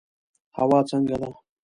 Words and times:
هوا 0.57 0.79
څنګه 0.89 1.15
ده؟ 1.21 1.29